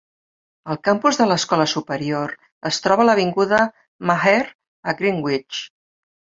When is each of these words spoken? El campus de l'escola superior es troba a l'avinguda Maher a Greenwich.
El 0.73 0.77
campus 0.87 1.19
de 1.19 1.27
l'escola 1.31 1.67
superior 1.73 2.33
es 2.71 2.79
troba 2.87 3.05
a 3.05 3.05
l'avinguda 3.11 3.61
Maher 4.13 4.35
a 4.41 4.97
Greenwich. 5.05 5.63